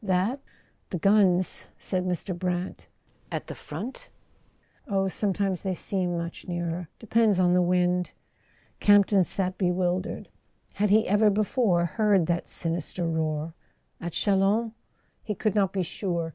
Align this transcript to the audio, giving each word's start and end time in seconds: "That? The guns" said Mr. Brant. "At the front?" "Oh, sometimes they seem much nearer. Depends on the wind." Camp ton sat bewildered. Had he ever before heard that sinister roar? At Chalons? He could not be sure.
"That? 0.03 0.39
The 0.89 0.97
guns" 0.97 1.65
said 1.87 2.05
Mr. 2.05 2.35
Brant. 2.35 2.87
"At 3.31 3.45
the 3.45 3.53
front?" 3.53 4.09
"Oh, 4.87 5.07
sometimes 5.07 5.61
they 5.61 5.75
seem 5.75 6.17
much 6.17 6.47
nearer. 6.47 6.89
Depends 6.97 7.39
on 7.39 7.53
the 7.53 7.61
wind." 7.61 8.09
Camp 8.79 9.05
ton 9.05 9.23
sat 9.23 9.59
bewildered. 9.59 10.29
Had 10.73 10.89
he 10.89 11.07
ever 11.07 11.29
before 11.29 11.85
heard 11.85 12.25
that 12.25 12.47
sinister 12.47 13.07
roar? 13.07 13.53
At 13.99 14.13
Chalons? 14.13 14.71
He 15.21 15.35
could 15.35 15.53
not 15.53 15.71
be 15.71 15.83
sure. 15.83 16.29